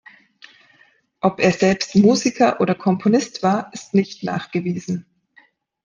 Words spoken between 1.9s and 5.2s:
Musiker oder Komponist war, ist nicht nachgewiesen.